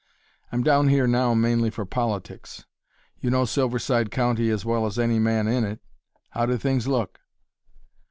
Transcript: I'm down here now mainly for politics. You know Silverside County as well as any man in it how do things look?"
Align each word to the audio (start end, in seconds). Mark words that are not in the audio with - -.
I'm 0.51 0.63
down 0.63 0.87
here 0.87 1.05
now 1.05 1.35
mainly 1.35 1.69
for 1.69 1.85
politics. 1.85 2.65
You 3.19 3.29
know 3.29 3.43
Silverside 3.45 4.09
County 4.09 4.49
as 4.49 4.65
well 4.65 4.87
as 4.87 4.97
any 4.97 5.19
man 5.19 5.47
in 5.47 5.63
it 5.63 5.79
how 6.31 6.47
do 6.47 6.57
things 6.57 6.87
look?" 6.87 7.19